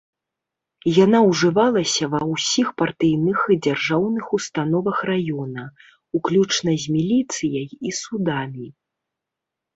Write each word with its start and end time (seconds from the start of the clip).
Яна 0.91 1.19
ўжывалася 1.25 2.05
ва 2.13 2.21
ўсіх 2.31 2.71
партыйных 2.83 3.39
і 3.57 3.59
дзяржаўных 3.67 4.33
установах 4.39 4.97
раёна, 5.11 5.63
уключна 6.23 6.71
з 6.87 6.99
міліцыяй 6.99 7.67
і 7.91 7.97
судамі. 8.01 8.67